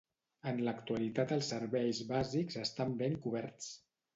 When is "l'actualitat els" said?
0.67-1.51